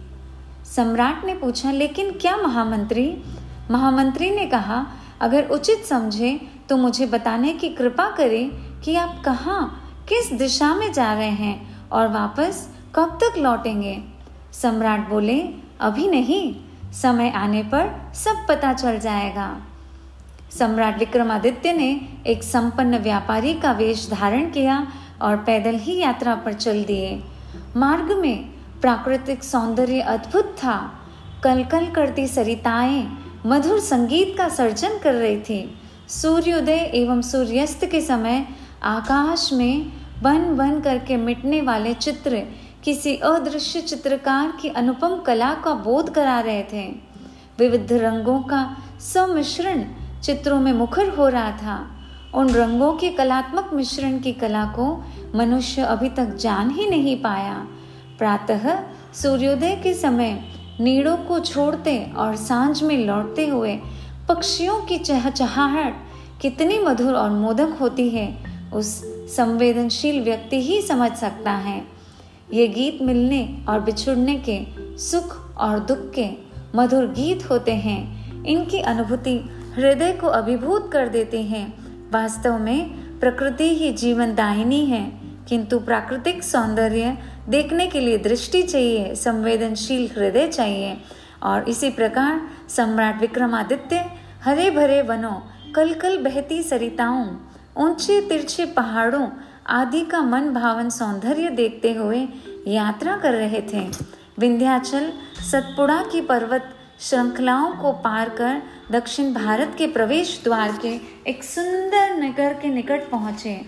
सम्राट 0.68 1.24
ने 1.24 1.34
पूछा, 1.34 1.70
लेकिन 1.70 2.10
क्या 2.12 2.36
महामंत्री? 2.36 3.24
महामंत्री 3.70 4.30
ने 4.30 4.46
कहा, 4.46 4.86
अगर 5.20 5.48
उचित 5.48 5.84
समझे 5.84 6.40
तो 6.68 6.76
मुझे 6.76 7.06
बताने 7.06 7.52
की 7.52 7.68
कृपा 7.68 8.08
करें 8.10 8.50
कि 8.80 8.94
आप 8.96 9.22
कहाँ, 9.24 10.04
किस 10.08 10.32
दिशा 10.32 10.74
में 10.74 10.92
जा 10.92 11.12
रहे 11.14 11.30
हैं 11.30 11.88
और 11.88 12.08
वापस 12.08 12.68
कब 12.94 13.18
तक 13.22 13.38
लौटेंगे? 13.38 14.02
सम्राट 14.52 15.08
बोले, 15.08 15.38
अभी 15.80 16.06
नहीं, 16.08 16.54
समय 16.92 17.30
आने 17.30 17.62
पर 17.62 18.12
सब 18.14 18.46
पता 18.48 18.72
चल 18.72 18.98
जाएगा। 18.98 19.56
सम्राट 20.58 20.98
विक्रमादित्य 20.98 21.72
ने 21.72 21.90
एक 22.26 22.42
संपन्न 22.42 22.98
व्यापारी 22.98 23.54
का 23.54 23.72
वेश 23.72 24.08
धारण 24.10 24.50
किया 24.50 24.86
और 25.22 25.36
पैदल 25.36 25.78
ही 25.78 25.98
यात्रा 25.98 26.34
पर 26.34 26.52
चल 26.52 26.82
दिए। 26.84 27.22
मार्ग 27.76 28.12
में 28.12 28.57
प्राकृतिक 28.80 29.44
सौंदर्य 29.44 30.00
अद्भुत 30.00 30.54
था। 30.58 30.92
कल 31.44 31.64
कल 31.64 31.86
करती 31.86 32.26
सरिताएँ 32.26 33.08
मधुर 33.46 33.80
संगीत 33.80 34.34
का 34.38 34.48
सर्जन 34.48 34.98
कर 34.98 35.14
रही 35.14 35.40
थी। 35.40 35.78
सूर्योदय 36.08 36.90
एवं 36.94 37.22
सूर्यास्त 37.22 37.84
के 37.84 38.00
समय 38.00 38.46
आकाश 38.82 39.52
में 39.52 39.92
बन 40.22 40.56
बन 40.56 40.80
करके 40.80 41.16
मिटने 41.16 41.60
वाले 41.60 41.94
चित्र 41.94 42.42
किसी 42.84 43.16
अदृश्य 43.16 43.80
चित्रकार 43.80 44.52
की 44.62 44.68
अनुपम 44.68 45.16
कला 45.16 45.54
का 45.54 45.74
बोध 45.74 46.14
करा 46.14 46.40
रहे 46.40 46.62
थे। 46.62 46.86
विविध 47.58 47.92
रंगों 47.92 48.40
का 48.40 48.76
सम्मिश्रण 49.00 49.84
चित्रों 50.22 50.60
में 50.60 50.72
मुखर 50.72 51.08
हो 51.08 51.28
रहा 51.28 51.50
था। 51.50 51.90
उन 52.34 52.50
रंगों 52.50 52.92
के 52.92 53.08
कलात्मक 53.08 53.70
मिश्रण 53.72 54.18
की 54.18 54.32
कला 54.32 54.64
को 54.64 55.04
मनुष्य 55.34 55.82
अभी 55.82 56.08
तक 56.08 56.34
जान 56.34 56.70
ही 56.70 56.90
नहीं 56.90 57.22
पाया। 57.22 57.66
प्रातः 58.18 58.82
सूर्योदय 59.14 59.76
के 59.76 59.94
समय 59.94 60.44
नीड़ों 60.80 61.16
को 61.16 61.38
छोड़ते 61.40 62.12
और 62.16 62.36
साँझ 62.36 62.82
में 62.82 63.06
लौटते 63.06 63.46
हुए 63.46 63.76
पक्षियों 64.28 64.80
की 64.82 64.98
चहचहाहट 64.98 65.94
कितनी 66.42 66.78
मधुर 66.78 67.14
और 67.14 67.30
मोदक 67.30 67.76
होती 67.80 68.08
है, 68.08 68.38
उस 68.74 68.86
संवेदनशील 69.36 70.22
व्यक्ति 70.24 70.62
ही 70.62 70.82
समझ 70.82 71.12
सकता 71.12 71.50
है। 71.50 71.84
ये 72.52 72.68
गीत 72.68 72.98
मिलने 73.02 73.64
और 73.68 73.80
बिछुड़ने 73.80 74.36
के 74.48 74.66
सुख 74.98 75.56
और 75.56 75.78
दुख 75.78 76.10
के 76.10 76.28
मधुर 76.74 77.06
गीत 77.06 77.50
होते 77.50 77.72
हैं। 77.72 78.44
इनकी 78.44 78.80
अनुभूति 78.80 79.38
हृदय 79.76 80.12
को 80.12 80.26
अभिभूत 80.26 80.90
कर 80.92 81.08
देते 81.08 81.42
हैं। 81.42 81.66
वास्तव 82.10 82.58
में 82.58 82.88
प्रकृति 83.20 83.74
ही 83.76 83.92
जीवन 83.92 84.34
दाहिनी 84.34 84.84
है, 84.86 85.20
किंतु 85.48 85.78
प्राकृतिक 85.78 86.42
सौंदर्य 86.42 87.18
देखने 87.48 87.86
के 87.86 88.00
लिए 88.00 88.18
दृष्टि 88.18 88.62
चाहिए, 88.62 89.14
संवेदनशील 89.14 90.08
हृदय 90.16 90.48
चाहिए। 90.48 90.96
और 91.42 91.68
इसी 91.68 91.90
प्रकार 91.90 92.40
सम्राट 92.68 93.20
विक्रमादित्य 93.20 94.04
हरे 94.44 94.70
भरे 94.70 95.00
वनों 95.02 95.34
कल 95.74 95.92
कल 95.94 96.18
बहती 96.18 96.62
सरिताओं, 96.62 97.26
ऊँचे 97.76 98.20
तिरछे 98.20 98.64
पहाड़ों 98.66 99.26
आदि 99.66 100.00
का 100.00 100.20
मन 100.22 100.50
भावन 100.50 100.88
सौंदर्य 100.90 101.50
देखते 101.50 101.92
हुए 101.94 102.26
यात्रा 102.66 103.16
कर 103.16 103.34
रहे 103.34 103.60
थे। 103.72 103.86
विंध्याचल, 104.38 105.12
सतपुड़ा 105.50 106.02
की 106.02 106.20
पर्वत 106.20 106.74
श्रृंखलाओं 107.00 107.70
को 107.72 107.92
पार 107.92 108.28
कर 108.28 108.62
दक्षिण 108.92 109.32
भारत 109.34 109.74
के 109.78 109.86
प्रवेश 109.86 110.40
द्वार 110.44 110.78
के 110.82 110.94
एक 111.30 111.44
सुंदर 111.44 112.14
नगर 112.16 112.54
के 112.54 112.68
निकट 112.68 113.08
पहुँचे। 113.10 113.60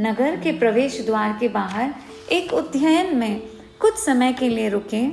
नगर 0.00 0.36
के 0.36 0.52
प्रवेश 0.52 1.00
द्वार 1.06 1.36
के 1.40 1.48
बाहर 1.48 1.94
एक 2.30 2.52
उद्यान 2.52 3.16
में 3.16 3.40
कुछ 3.80 3.94
समय 3.94 4.32
के 4.32 4.48
लिए 4.48 4.68
रुके। 4.68 5.08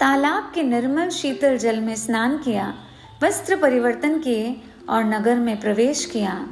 तालाब 0.00 0.52
के 0.54 0.62
निर्मल 0.62 1.08
शीतल 1.08 1.58
जल 1.58 1.80
में 1.80 1.96
स्नान 1.96 2.38
किया, 2.38 2.74
वस्त्र 3.22 3.56
परिवर्तन 3.56 4.18
किए 4.18 4.60
और 4.88 5.04
नगर 5.04 5.36
में 5.36 5.60
प्रवेश 5.60 6.04
किया। 6.04 6.46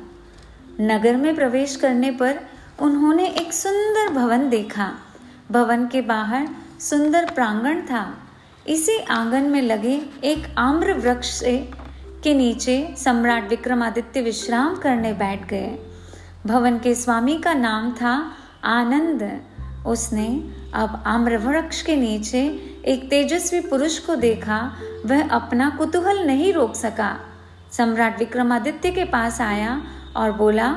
नगर 0.81 1.17
में 1.17 1.35
प्रवेश 1.35 1.77
करने 1.77 2.11
पर 2.11 2.41
उन्होंने 2.83 3.27
एक 3.27 3.53
सुंदर 3.53 4.13
भवन 4.13 4.51
देखा। 4.51 4.95
भवन 5.51 5.87
के 5.87 6.01
बाहर 6.01 6.49
सुंदर 6.81 7.31
प्रांगण 7.31 7.81
था। 7.81 8.19
इसी 8.67 8.99
आँगन 8.99 9.43
में 9.43 9.63
लगे 9.63 10.03
एक 10.25 10.55
आम्र 10.59 10.93
वृक्ष 10.93 11.41
से 11.41 11.71
के 12.23 12.35
नीचे 12.35 12.95
सम्राट 12.99 13.49
विक्रमादित्य 13.49 14.21
विश्राम 14.21 14.77
करने 14.77 15.13
बैठ 15.13 15.49
गए। 15.49 15.79
भवन 16.47 16.79
के 16.79 16.95
स्वामी 16.95 17.39
का 17.39 17.55
नाम 17.55 17.93
था 17.93 18.33
आनंद। 18.65 19.41
उसने 19.87 20.53
अब 20.75 21.03
आम्र 21.07 21.37
वृक्ष 21.37 21.83
के 21.83 21.97
नीचे 21.97 22.41
एक 22.87 23.11
तेजस्वी 23.11 23.61
पुरुष 23.61 23.99
को 23.99 24.17
देखा, 24.17 24.77
वह 25.07 25.29
अपना 25.29 25.71
कुतूहल 25.71 26.27
नहीं 26.27 26.53
रोक 26.53 26.75
सका। 26.75 27.17
सम्राट 27.73 28.19
विक्रमादित्य 28.19 28.91
के 28.91 29.05
पास 29.05 29.41
आया 29.41 29.83
और 30.17 30.33
बोला, 30.33 30.77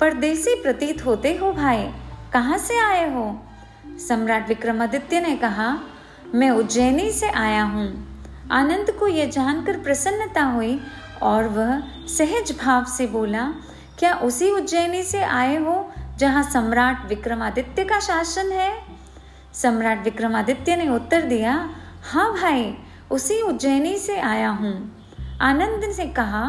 परदेसी 0.00 0.54
प्रतीत 0.54 1.06
होते 1.06 1.36
हो 1.36 1.52
भाई, 1.52 1.84
कहाँ 2.32 2.58
से 2.58 2.78
आए 2.78 3.14
हो? 3.14 3.40
सम्राट 4.08 4.48
विक्रमादित्य 4.48 5.20
ने 5.20 5.36
कहा, 5.36 5.78
मैं 6.34 6.50
उज्जैनी 6.50 7.10
से 7.10 7.28
आया 7.28 7.62
हूँ। 7.62 8.18
आनंद 8.50 8.90
को 8.90 9.08
यह 9.08 9.30
जानकर 9.30 9.76
प्रसन्नता 9.76 10.42
हुई 10.42 10.80
और 11.22 11.48
वह 11.48 11.80
सहज 12.06 12.56
भाव 12.64 12.84
से 12.84 13.06
बोला, 13.06 13.54
क्या 13.98 14.14
उसी 14.14 14.50
उज्जैनी 14.50 15.02
से 15.02 15.22
आए 15.22 15.56
हो 15.56 15.93
जहाँ 16.18 16.42
सम्राट 16.42 17.06
विक्रमादित्य 17.08 17.84
का 17.84 18.00
शासन 18.00 18.52
है। 18.52 18.72
सम्राट 19.52 20.04
विक्रमादित्य 20.04 20.76
ने 20.76 20.88
उत्तर 20.88 21.22
दिया 21.22 21.70
हाँ 22.12 22.32
भाई, 22.32 22.74
उसी 23.10 23.40
उज्जैनी 23.42 23.98
से 23.98 24.20
आया 24.20 24.48
हूँ। 24.48 24.74
आनंद 25.40 25.84
ने 25.98 26.06
कहा, 26.06 26.42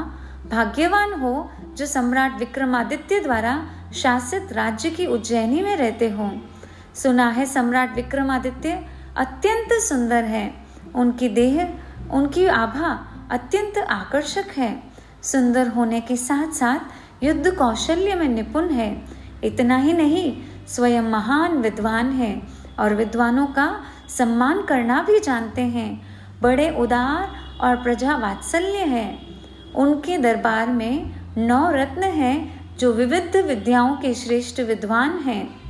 भाग्यवान 0.50 1.14
हो 1.14 1.52
जो 1.78 1.86
सम्राट 1.86 2.38
विक्रमादित्य 2.40 3.20
द्वारा 3.20 3.68
शासित 3.94 4.54
राज्य 4.54 4.90
की 4.90 5.06
उज्जैनी 5.06 5.62
में 5.62 5.76
रहते 5.76 6.10
हो। 6.10 6.32
सुना 6.96 7.30
है 7.30 7.46
सम्राट 7.46 7.96
विक्रमादित्य 7.96 8.86
अत्यंत 9.18 9.82
सुंदर 9.82 10.24
है। 10.24 10.54
उनकी 10.96 11.30
देह, 11.30 11.74
उनकी 12.12 12.46
आभा 12.46 12.92
अत्यंत 13.32 13.78
आकर्षक 13.78 14.46
है। 14.58 14.84
सुंदर 15.24 15.68
होने 15.68 16.02
के 16.02 16.16
साथ 16.16 16.52
साथ 16.52 17.24
युद्ध 17.24 17.56
कौशल्य 17.56 18.16
में 18.16 18.28
निपुण 18.28 18.70
है। 18.70 19.15
इतना 19.44 19.78
ही 19.78 19.94
नहीं, 19.94 20.38
स्वयं 20.68 21.02
महान 21.02 21.58
विद्वान 21.58 22.12
है 22.12 22.42
और 22.80 22.96
विद्वानों 22.96 23.48
का 23.48 23.82
सम्मान 24.10 24.62
करना 24.62 25.02
भी 25.02 25.20
जानते 25.20 25.62
हैं। 25.62 26.02
बड़े 26.42 26.70
उदार 26.70 27.36
और 27.62 27.76
प्रजा 27.76 28.16
वात्सल्य 28.16 28.78
है। 28.78 29.20
उनके 29.76 30.18
दरबार 30.18 30.68
में 30.68 31.16
नौ 31.38 31.70
रत्न 31.72 32.04
हैं 32.04 32.38
जो 32.78 32.94
विविध 32.94 33.36
विद्याओं 33.36 33.96
के 33.96 34.14
श्रेष्ठ 34.14 34.60
विद्वान 34.60 35.20
हैं। 35.20 35.66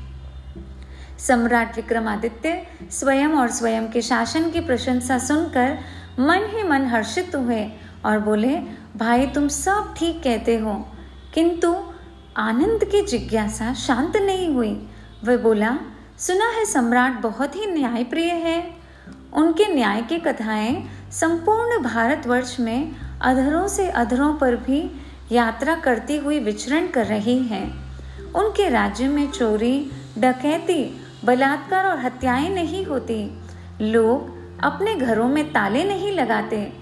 सम्राट 1.20 1.76
विक्रमादित्य 1.76 2.68
स्वयं 2.92 3.30
और 3.30 3.48
स्वयं 3.48 3.88
के 3.88 4.02
शासन 4.02 4.50
की 4.52 4.60
प्रशंसा 4.60 5.18
सुनकर 5.18 5.78
मन 6.20 6.50
ही 6.54 6.64
मन 6.64 6.86
हर्षित 6.86 7.36
हुए 7.36 7.72
और 8.06 8.20
बोले, 8.20 8.56
भाई, 8.98 9.28
तुम 9.28 9.48
सब 9.48 9.94
ठीक 9.98 10.24
कहते 10.24 10.58
हो, 10.58 10.74
किंतु 11.34 11.76
आनंद 12.38 12.84
की 12.84 13.02
जिज्ञासा 13.02 13.74
शांत 13.74 14.18
नहीं 14.18 14.56
हुई। 14.56 14.88
वह 15.26 15.38
बोला, 15.38 15.78
सुना 16.18 16.46
है 16.46 16.66
सम्राट, 16.66 17.22
बहुत 17.22 17.56
ही 17.56 17.66
न्यायप्रिय 17.66 18.30
है। 18.30 18.76
उनके 19.34 19.74
न्याय 19.74 20.02
की 20.02 20.18
कथाएँ 20.18 20.86
संपूर्ण 21.12 21.84
भारतवर्ष 21.84 22.60
में 22.60 22.92
अधरों 23.22 23.68
से 23.68 23.90
अधरों 23.90 24.34
पर 24.34 24.56
भी 24.56 25.02
यात्रा 25.32 25.76
करती 25.76 26.18
हुई 26.18 26.40
विचरण 26.40 26.88
कर 26.88 27.06
रही 27.06 27.40
हैं। 27.40 27.96
उनके 28.34 28.70
राज्य 28.70 29.08
में 29.08 29.32
चोरी, 29.32 29.92
डकैती, 30.18 31.02
बलात्कार 31.26 31.86
और 31.86 32.00
हत्याएँ 32.00 32.50
नहीं 32.50 32.86
होती। 32.86 33.40
लोग 33.82 34.36
अपने 34.64 34.96
घरों 34.96 35.28
में 35.28 35.54
ताले 35.54 35.84
नहीं 35.84 36.12
लगाते। 36.12 36.74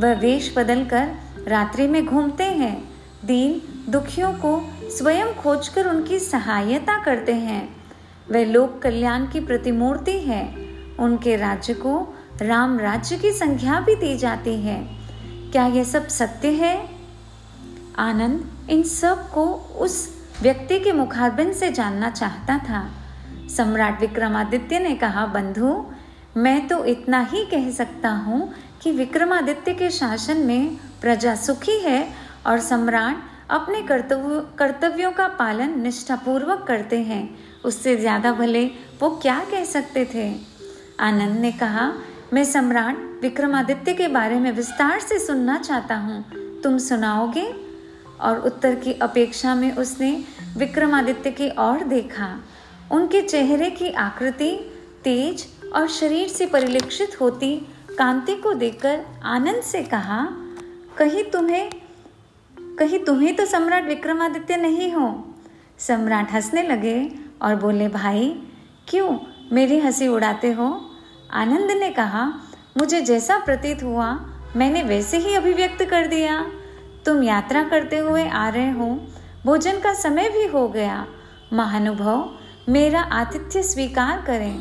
वह 0.00 0.14
वेश 0.14 0.54
बदलकर 0.56 1.14
रात्रि 1.48 1.86
में 1.86 2.06
घूमते 2.06 2.44
हैं। 2.44 2.92
दीन 3.24 3.62
दुखियों 3.90 4.32
को 4.32 4.70
स्वयं 4.98 5.34
खोजकर 5.34 5.86
उनकी 5.86 6.18
सहायता 6.18 7.02
करते 7.04 7.34
हैं। 7.34 7.76
वह 8.30 8.44
लोक 8.44 8.82
कल्याण 8.82 9.26
की 9.26 9.40
प्रतिमूर्ति 9.40 10.18
है। 10.18 10.54
उनके 11.00 11.36
राज्य 11.36 11.74
को 11.74 12.14
राम 12.42 12.78
राज्य 12.78 13.16
की 13.16 13.32
संख्या 13.32 13.80
भी 13.80 13.94
दी 13.94 14.16
जाती 14.16 14.56
है। 14.62 14.98
क्या 15.52 15.66
यह 15.66 15.84
सब 15.84 16.08
सत्य 16.08 16.48
है? 16.48 16.88
आनंद 17.98 18.68
इन 18.70 18.82
सबको 18.82 19.46
उस 19.54 20.22
व्यक्ति 20.42 20.78
के 20.80 20.92
मुखारबिन 20.92 21.52
से 21.52 21.72
जानना 21.72 22.10
चाहता 22.10 22.58
था। 22.58 22.90
सम्राट 23.56 24.00
विक्रमादित्य 24.00 24.78
ने 24.78 24.94
कहा, 24.94 25.26
बंधु, 25.26 25.86
मैं 26.36 26.68
तो 26.68 26.84
इतना 26.84 27.20
ही 27.20 27.44
कह 27.44 27.70
सकता 27.70 28.10
हूँ 28.10 28.52
कि 28.82 28.92
विक्रमादित्य 28.92 29.74
के 29.74 29.90
शासन 29.90 30.36
में 30.36 30.76
प्रजा 31.00 31.34
सुखी 31.34 31.78
है 31.78 32.08
और 32.46 32.60
सम्राट 32.60 33.31
अपने 33.50 33.82
कर्तव्य, 33.82 34.46
कर्तव्यों 34.58 35.12
का 35.12 35.28
पालन 35.28 35.80
निष्ठापूर्वक 35.80 36.64
करते 36.68 36.98
हैं। 36.98 37.38
उससे 37.64 37.96
ज़्यादा 37.96 38.32
भले 38.32 38.64
वो 39.00 39.10
क्या 39.10 39.44
कह 39.50 39.64
सकते 39.64 40.04
थे? 40.14 40.40
आनंद 41.00 41.38
ने 41.40 41.52
कहा, 41.52 41.92
मैं 42.32 42.44
सम्राट 42.44 42.96
विक्रमादित्य 43.22 43.94
के 43.94 44.08
बारे 44.08 44.38
में 44.40 44.52
विस्तार 44.52 45.00
से 45.00 45.18
सुनना 45.18 45.58
चाहता 45.58 45.94
हूँ। 45.94 46.24
तुम 46.62 46.78
सुनाओगे? 46.78 47.72
और 48.20 48.38
उत्तर 48.38 48.74
की 48.74 48.92
अपेक्षा 48.92 49.54
में 49.54 49.76
उसने 49.76 50.24
विक्रमादित्य 50.56 51.30
की 51.30 51.50
ओर 51.50 51.84
देखा। 51.84 52.40
उनके 52.92 53.22
चेहरे 53.22 53.70
की 53.70 53.90
आकृति 53.90 54.70
तेज 55.04 55.46
और 55.74 55.88
शरीर 55.88 56.28
से 56.28 56.46
परिलक्षित 56.46 57.20
होती। 57.20 57.56
कांति 57.98 58.34
को 58.34 58.54
देखकर 58.54 59.04
आनंद 59.22 59.62
से 59.62 59.82
कहा, 59.82 60.28
कहीं 60.96 61.24
तुम्हें 61.24 61.70
कहीं 62.78 62.98
तुम्हें 62.98 63.36
तो 63.36 63.44
सम्राट 63.44 63.84
विक्रमादित्य 63.84 64.56
नहीं 64.56 64.92
हो। 64.92 65.34
सम्राट 65.78 66.32
हंसने 66.32 66.62
लगे 66.62 67.10
और 67.42 67.56
बोले, 67.56 67.88
भाई, 67.88 68.42
क्यों 68.88 69.18
मेरी 69.52 69.78
हँसी 69.78 70.08
उड़ाते 70.08 70.52
हो? 70.52 70.90
आनंद 71.30 71.70
ने 71.70 71.90
कहा, 71.90 72.32
मुझे 72.78 73.00
जैसा 73.00 73.38
प्रतीत 73.38 73.82
हुआ, 73.82 74.26
मैंने 74.56 74.82
वैसे 74.82 75.18
ही 75.18 75.34
अभिव्यक्त 75.34 75.84
कर 75.84 76.06
दिया। 76.06 76.46
तुम 77.06 77.22
यात्रा 77.22 77.64
करते 77.64 77.98
हुए 77.98 78.28
आ 78.28 78.48
रहे 78.48 78.70
हो, 78.70 79.06
भोजन 79.46 79.80
का 79.80 79.94
समय 79.94 80.28
भी 80.28 80.46
हो 80.46 80.68
गया। 80.68 81.06
महानुभव, 81.52 82.34
मेरा 82.68 83.00
आतिथ्य 83.00 83.62
स्वीकार 83.62 84.24
करें। 84.26 84.58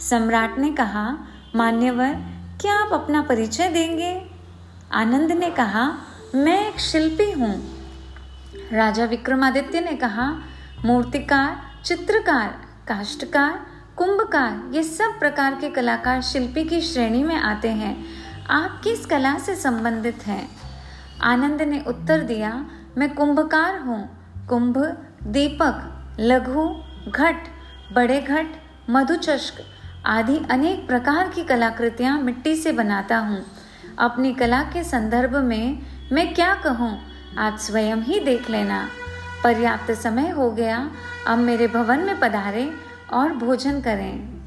सम्राट 0.00 0.58
ने 0.58 0.72
कहा, 0.72 1.18
मान्यवर, 1.56 2.16
क्या 2.60 2.74
आप 2.74 2.92
अपना 2.92 3.22
परिचय 3.22 3.68
देंगे? 3.68 4.30
आनंद 4.92 5.32
ने 5.32 5.50
कहा 5.50 5.98
मैं 6.34 6.68
एक 6.68 6.80
शिल्पी 6.80 7.30
हूँ। 7.30 7.64
राजा 8.72 9.04
विक्रमादित्य 9.04 9.80
ने 9.80 9.92
कहा, 9.92 10.42
मूर्तिकार, 10.84 11.56
चित्रकार 11.84 12.48
काष्टकार 12.88 13.66
कुंभकार, 13.96 14.74
ये 14.74 14.82
सब 14.82 15.18
प्रकार 15.18 15.54
के 15.54 15.70
कलाकार 15.70 16.22
शिल्पी 16.22 16.64
की 16.64 16.80
श्रेणी 16.80 17.22
में 17.22 17.36
आते 17.36 17.68
हैं। 17.68 18.04
आप 18.50 18.80
किस 18.84 19.06
कला 19.06 19.38
से 19.38 19.54
संबंधित 19.54 20.26
हैं? 20.26 20.48
आनंद 21.22 21.62
ने 21.62 21.84
उत्तर 21.86 22.20
दिया, 22.20 22.66
मैं 22.98 23.14
कुंभकार 23.14 23.78
हूँ। 23.78 24.08
कुंभ, 24.48 24.78
दीपक, 25.26 26.06
लघु, 26.20 26.82
घट, 27.10 27.36
बड़े 27.92 28.20
घट 28.20 28.46
मधुचष्क 28.90 29.54
आदि 30.06 30.40
अनेक 30.50 30.86
प्रकार 30.86 31.28
की 31.28 31.44
कलाकृतियाँ 31.44 32.20
मिट्टी 32.20 32.56
से 32.56 32.72
बनाता 32.72 33.18
हूँ। 33.18 33.44
अपनी 33.98 34.34
कला 34.34 34.62
के 34.62 34.84
संदर्भ 34.84 35.36
में 35.36 35.93
मैं 36.14 36.34
क्या 36.34 36.54
कहूँ? 36.54 36.98
आप 37.38 37.56
स्वयं 37.58 37.96
ही 37.96 38.20
देख 38.20 38.50
लेना। 38.50 38.88
पर्याप्त 39.44 39.90
समय 39.92 40.28
हो 40.28 40.50
गया। 40.50 40.90
अब 41.26 41.38
मेरे 41.38 41.66
भवन 41.66 41.98
में 41.98 42.20
पधारे 42.20 42.70
और 43.12 43.32
भोजन 43.32 43.80
करें। 43.80 44.42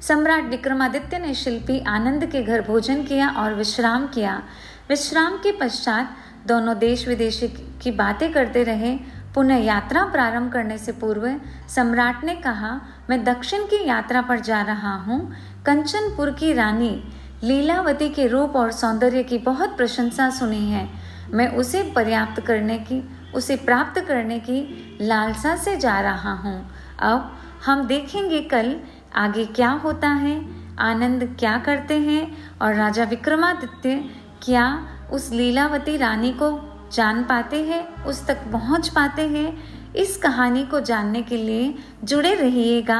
सम्राट 0.00 0.44
विक्रमादित्य 0.44 1.18
ने 1.18 1.34
शिल्पी 1.34 1.80
आनंद 1.80 2.26
के 2.26 2.42
घर 2.42 2.62
भोजन 2.62 3.02
किया 3.04 3.28
और 3.28 3.54
विश्राम 3.54 4.06
किया। 4.06 4.42
विश्राम 4.88 5.36
के 5.36 5.52
पश्चात 5.52 6.16
दोनों 6.46 6.78
देश 6.78 7.08
विदेश 7.08 7.40
की 7.82 7.90
बातें 7.90 8.32
करते 8.32 8.64
रहे। 8.64 8.96
पुनः 9.34 9.56
यात्रा 9.56 10.04
प्रारंभ 10.04 10.52
करने 10.52 10.78
से 10.78 10.92
पूर्व 10.92 11.40
सम्राट 11.68 12.24
ने 12.24 12.34
कहा, 12.34 12.80
मैं 13.10 13.24
दक्षिण 13.24 13.62
की 13.62 13.86
यात्रा 13.88 14.22
पर 14.22 14.40
जा 14.40 14.62
रहा 14.62 14.94
हूँ। 14.96 15.32
कंचनपुर 15.66 16.30
की 16.30 16.52
रानी 16.52 17.04
लीलावती 17.44 18.08
के 18.08 18.26
रूप 18.26 18.56
और 18.56 18.70
सौंदर्य 18.72 19.22
की 19.22 19.38
बहुत 19.38 19.76
प्रशंसा 19.76 20.28
सुनी 20.30 20.70
है। 20.70 20.88
मैं 21.30 21.48
उसे 21.48 21.82
पर्याप्त 21.96 22.40
करने 22.40 22.78
की, 22.78 23.02
उसे 23.34 23.56
प्राप्त 23.56 24.00
करने 24.00 24.38
की 24.40 24.98
लालसा 25.00 25.56
से 25.56 25.76
जा 25.76 26.00
रहा 26.00 26.32
हूँ। 26.34 26.58
अब 27.00 27.36
हम 27.66 27.86
देखेंगे 27.86 28.40
कल 28.42 28.74
आगे 29.16 29.44
क्या 29.46 29.70
होता 29.84 30.08
है, 30.08 30.40
आनंद 30.80 31.24
क्या 31.38 31.56
करते 31.58 31.98
हैं 32.00 32.26
और 32.62 32.74
राजा 32.74 33.04
विक्रमादित्य 33.04 34.04
क्या 34.42 34.66
उस 35.12 35.30
लीलावती 35.32 35.96
रानी 35.96 36.32
को 36.32 36.50
जान 36.92 37.22
पाते 37.24 37.62
हैं, 37.64 38.04
उस 38.04 38.26
तक 38.26 38.42
पहुँच 38.52 38.88
पाते 38.88 39.22
हैं, 39.22 39.56
इस 39.94 40.16
कहानी 40.16 40.64
को 40.64 40.80
जानने 40.80 41.22
के 41.22 41.36
लिए 41.36 41.74
जुड़े 42.04 42.34
रहिएगा 42.34 42.98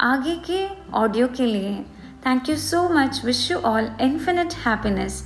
आगे 0.00 0.34
के 0.50 0.66
ऑडियो 0.92 1.26
के 1.28 1.46
लिए। 1.46 1.84
Thank 2.22 2.46
you 2.46 2.56
so 2.56 2.88
much. 2.88 3.22
Wish 3.22 3.50
you 3.50 3.58
all 3.60 3.94
infinite 3.98 4.52
happiness. 4.52 5.24